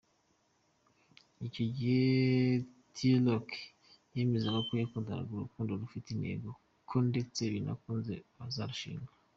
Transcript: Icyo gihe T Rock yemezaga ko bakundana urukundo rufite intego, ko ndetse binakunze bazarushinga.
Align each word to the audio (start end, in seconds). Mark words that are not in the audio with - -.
Icyo 1.47 1.65
gihe 1.75 2.01
T 2.93 2.97
Rock 3.25 3.49
yemezaga 4.15 4.59
ko 4.67 4.71
bakundana 4.79 5.31
urukundo 5.35 5.71
rufite 5.81 6.07
intego, 6.11 6.49
ko 6.89 6.95
ndetse 7.09 7.41
binakunze 7.53 8.15
bazarushinga. 8.37 9.11